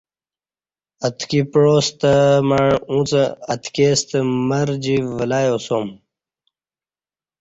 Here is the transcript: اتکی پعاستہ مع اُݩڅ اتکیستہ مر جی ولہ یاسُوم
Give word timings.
اتکی 1.07 1.39
پعاستہ 1.51 2.13
مع 2.47 2.65
اُݩڅ 2.91 3.11
اتکیستہ 3.53 4.19
مر 4.47 4.69
جی 4.83 4.97
ولہ 5.17 5.39
یاسُوم 5.47 5.87